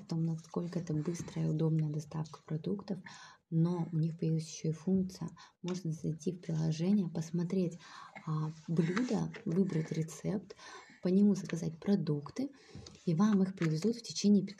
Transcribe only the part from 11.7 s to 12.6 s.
продукты,